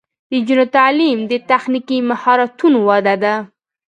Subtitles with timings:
[0.29, 3.35] د نجونو تعلیم د تخنیکي مهارتونو وده ده.